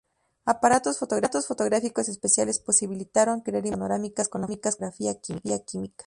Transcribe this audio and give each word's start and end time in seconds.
Aparatos 0.45 0.97
fotográficos 0.97 2.09
especiales 2.09 2.57
posibilitaron 2.57 3.41
crear 3.41 3.67
imágenes 3.67 3.77
panorámicas 3.77 4.29
con 4.29 4.41
la 4.41 4.47
fotografía 4.47 5.21
química. 5.63 5.93